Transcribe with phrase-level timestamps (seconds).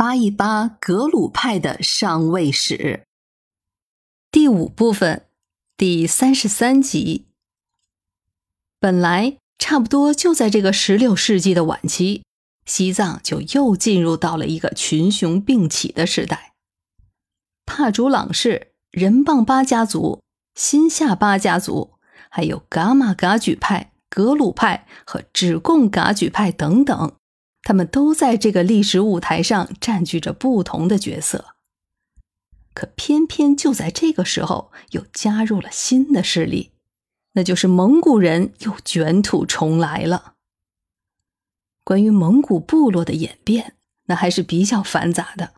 [0.00, 3.02] 扒一扒格鲁派的上位史，
[4.32, 5.26] 第五部分，
[5.76, 7.26] 第三十三集。
[8.78, 12.22] 本来差不多就在这个十六世纪的晚期，
[12.64, 16.54] 西藏就又进入到了一个群雄并起的时代。
[17.66, 20.22] 帕竹朗氏、仁棒巴家族、
[20.54, 21.90] 新夏巴家族，
[22.30, 27.12] 还有噶玛噶举派、格鲁派和只贡噶举派等等。
[27.62, 31.54] 他们都在这个历史舞台上占据着不同的角色，
[32.72, 36.70] 可偏偏就在这个时候，又加入了新的势力，
[37.32, 40.34] 那就是蒙古人又卷土重来了。
[41.84, 43.74] 关于蒙古部落的演变，
[44.06, 45.54] 那还是比较繁杂的。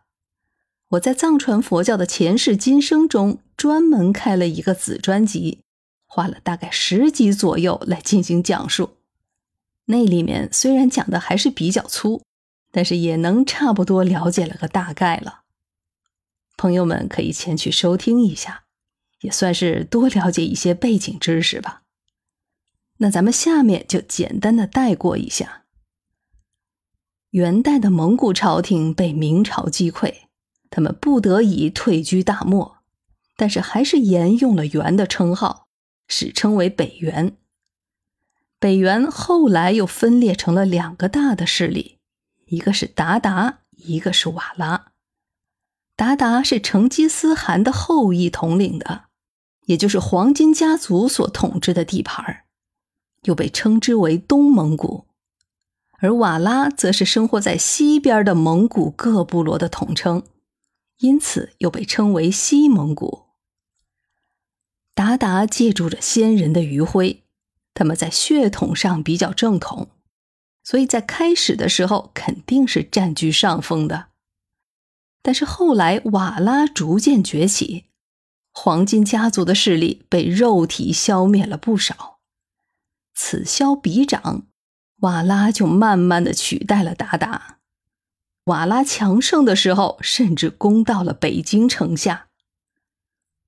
[0.90, 5.60] 我在藏传佛教的前世今生中专门开了一个子专辑，
[6.06, 8.96] 花了大概十集左右来进行讲述。
[9.92, 12.22] 那里面虽然讲的还是比较粗，
[12.70, 15.42] 但是也能差不多了解了个大概了。
[16.56, 18.64] 朋友们可以前去收听一下，
[19.20, 21.82] 也算是多了解一些背景知识吧。
[22.98, 25.64] 那咱们下面就简单的带过一下。
[27.30, 30.22] 元代的蒙古朝廷被明朝击溃，
[30.70, 32.78] 他们不得已退居大漠，
[33.36, 35.68] 但是还是沿用了元的称号，
[36.08, 37.36] 史称为北元。
[38.62, 41.98] 北元后来又分裂成了两个大的势力，
[42.46, 44.92] 一个是鞑靼，一个是瓦剌。
[45.96, 49.06] 鞑靼是成吉思汗的后裔统领的，
[49.66, 52.44] 也就是黄金家族所统治的地盘
[53.22, 55.06] 又被称之为东蒙古。
[55.98, 60.22] 而瓦剌则是生活在西边的蒙古各部落的统称，
[60.98, 63.24] 因此又被称为西蒙古。
[64.94, 67.21] 鞑靼借助着先人的余晖。
[67.74, 69.88] 他们在血统上比较正统，
[70.62, 74.06] 所以在开始的时候肯定是占据上风的。
[75.22, 77.86] 但是后来瓦拉逐渐崛起，
[78.52, 82.18] 黄金家族的势力被肉体消灭了不少。
[83.14, 84.46] 此消彼长，
[85.00, 87.58] 瓦拉就慢慢的取代了达达。
[88.46, 92.28] 瓦拉强盛的时候，甚至攻到了北京城下。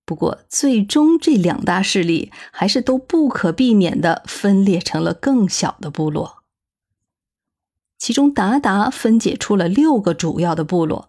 [0.06, 6.42] 不过，最终这两大势力还是都不可避免的分裂成了更小的部落。
[7.96, 11.08] 其中，达达分解出了六个主要的部落，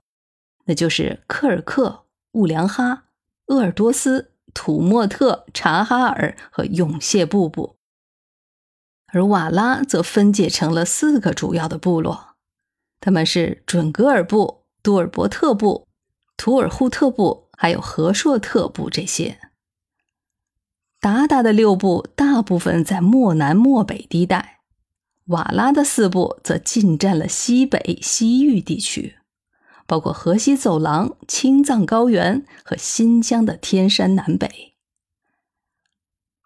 [0.65, 3.03] 那就是科尔克、兀良哈、
[3.47, 7.75] 鄂尔多斯、土默特、察哈尔和永谢布部。
[9.07, 12.35] 而瓦拉则分解成了四个主要的部落，
[13.01, 15.85] 他们是准噶尔部、杜尔伯特部、
[16.37, 17.44] 图尔扈特部。
[17.57, 19.39] 还有和硕特部这些，
[21.01, 24.59] 鞑靼的六部大部分在漠南、漠北地带，
[25.25, 29.15] 瓦剌的四部则进占了西北、西域地区，
[29.87, 34.73] 包括河西走廊、青藏高原和新疆的天山南北。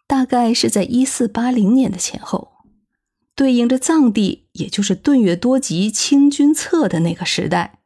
[0.08, 2.52] 大概是在一四八零年的前后，
[3.36, 7.79] 对应着藏地，也就是顿月多吉清君侧的那个时代。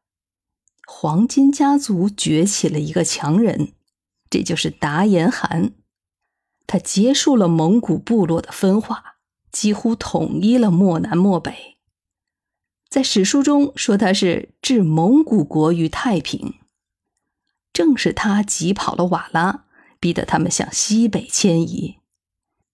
[0.85, 3.73] 黄金家族崛起了一个强人，
[4.29, 5.73] 这就是达延汗。
[6.67, 9.15] 他结束了蒙古部落的分化，
[9.51, 11.77] 几乎统一了漠南漠北。
[12.89, 16.55] 在史书中说他是置蒙古国于太平。
[17.73, 19.65] 正是他挤跑了瓦剌，
[19.99, 21.97] 逼得他们向西北迁移。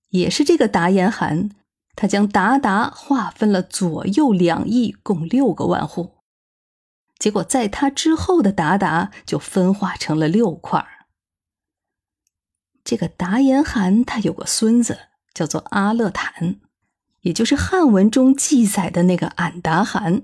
[0.09, 1.51] 也是这个达延汗，
[1.95, 6.18] 他将鞑靼划分了左右两翼，共六个万户。
[7.19, 10.83] 结果，在他之后的鞑靼就分化成了六块
[12.83, 14.97] 这个达延汗他有个孙子，
[15.33, 16.55] 叫做阿勒坦，
[17.21, 20.23] 也就是汉文中记载的那个俺答汗。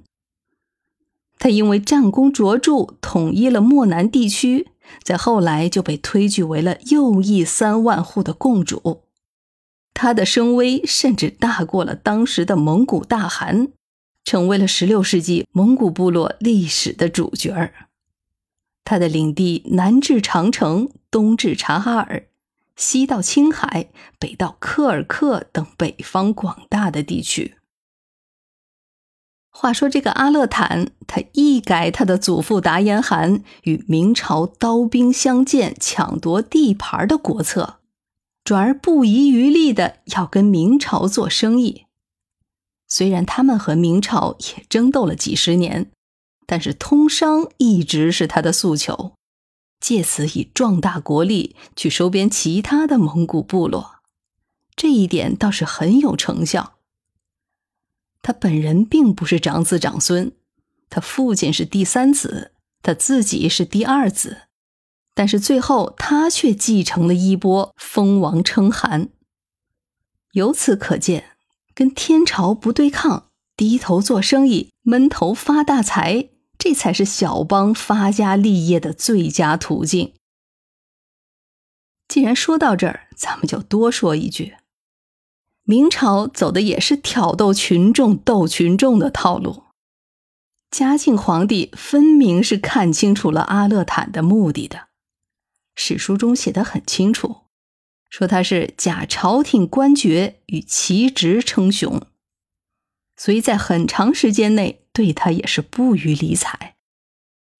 [1.37, 4.71] 他因为战功卓著，统一了漠南地区，
[5.03, 9.03] 在后来就被推举为了右翼三万户的共主。
[9.93, 13.73] 他的声威甚至大过了当时的蒙古大汗。
[14.25, 17.73] 成为了十六世纪蒙古部落历史的主角儿。
[18.83, 22.27] 他的领地南至长城，东至察哈尔，
[22.75, 23.87] 西到青海，
[24.19, 27.55] 北到柯尔克等北方广大的地区。
[29.49, 37.79] 话说这个阿勒坦，他一改他的祖父达延汗与明朝刀兵相见、抢夺地盘的国策，
[38.43, 41.84] 转而不遗余力的要跟明朝做生意。
[42.95, 45.91] 虽然他们和明朝也争斗了几十年，
[46.45, 49.15] 但是通商一直是他的诉求，
[49.81, 53.97] 借此以壮大国力去收编其他的蒙古部落，
[54.77, 56.77] 这一点倒是很有成效。
[58.21, 60.31] 他本人并不是长子长孙，
[60.89, 64.43] 他父亲是第三子，他自己是第二子，
[65.13, 69.09] 但是最后他却继承了衣钵，封王称汗。
[70.31, 71.34] 由此可见，
[71.75, 73.27] 跟天朝不对抗，
[73.57, 80.13] 低头做生意，闷头发大财，这才是小邦发家立业的最佳途径。
[82.07, 84.55] 既然说到这儿，咱们就多说一句。
[85.63, 89.63] 明朝走的也是挑逗群众、斗群众的套路。
[90.71, 94.87] 嘉靖皇帝分明是看清楚了阿勒坦的目的的，
[95.75, 97.44] 史书中写的很清楚，
[98.09, 102.01] 说他是假朝廷官爵与其职称雄，
[103.15, 106.75] 所以在很长时间内对他也是不予理睬。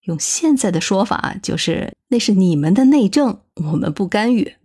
[0.01, 4.56] 用现在的说法，就是那是你们的内政，我们不干预，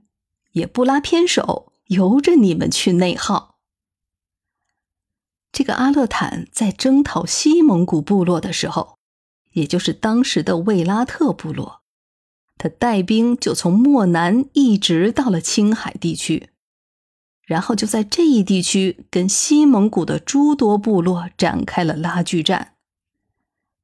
[0.52, 1.68] 也不拉偏手。
[1.90, 3.58] 由着你们去内耗。
[5.50, 8.96] 这个阿勒坦在征讨西蒙古部落的时候，
[9.54, 11.79] 也就是当时的卫拉特部落，
[12.62, 16.50] 他带兵就从漠南一直到了青海地区，
[17.46, 22.74] 然后就在这一地区跟西蒙古的诸多部落展开了拉锯战。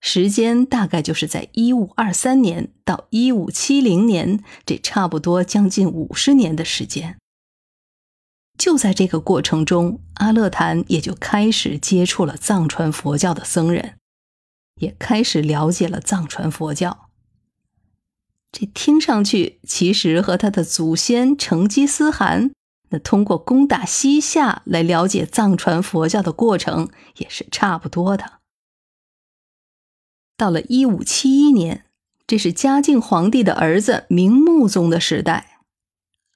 [0.02, 7.16] 时间大概就是在一五二三年到一五七零年，这差不多将近五十年的时间。
[8.58, 13.96] 就在这个过程中，阿勒坦也就开始接触了藏传佛教的僧人，
[14.82, 17.05] 也开始了解了藏传佛教。
[18.58, 22.52] 这听上去其实和他的祖先成吉思汗
[22.88, 26.88] 那通过攻打西夏来了解藏传佛教的过程
[27.18, 28.38] 也是差不多的。
[30.38, 31.84] 到了一五七一年，
[32.26, 35.60] 这是嘉靖皇帝的儿子明穆宗的时代。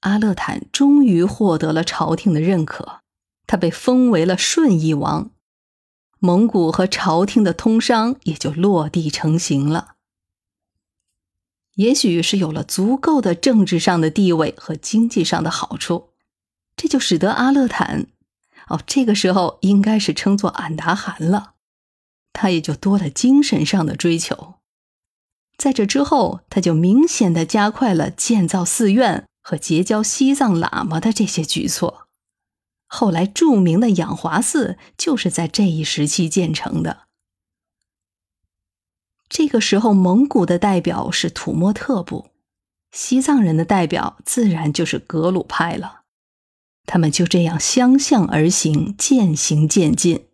[0.00, 3.00] 阿勒坦终于获得了朝廷的认可，
[3.46, 5.30] 他被封为了顺义王，
[6.18, 9.94] 蒙古和朝廷的通商也就落地成型了。
[11.80, 16.10] 也许是有了足够的政治上的地位和经济上的好处，
[16.76, 18.06] 这就使得阿勒坦，
[18.68, 21.54] 哦，这个时候应该是称作俺答汗了，
[22.32, 24.54] 他也就多了精神上的追求。
[25.56, 29.26] 在这之后，他就明显的加快了建造寺院。
[29.42, 32.06] 和结交西藏喇嘛的这些举措，
[32.86, 37.04] 后来著名的养华寺就是在这一时期建成的。
[39.30, 42.26] 这个时候，蒙古的代表是土默特部，
[42.90, 46.02] 西藏人的代表自然就是格鲁派了。
[46.84, 50.26] 他们就这样相向而行，渐行渐近。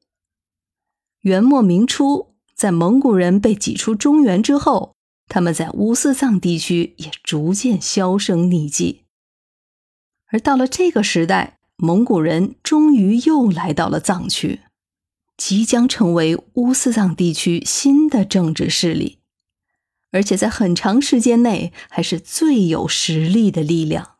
[1.20, 4.96] 元末明初，在蒙古人被挤出中原之后。
[5.28, 9.06] 他们在乌斯藏地区也逐渐销声匿迹，
[10.30, 14.60] 而到了这个时代，蒙古人终于又来到了藏区，
[15.36, 19.18] 即将成为乌斯藏地区新的政治势力，
[20.10, 24.15] 而且在很长时间内还是最有实力的力量。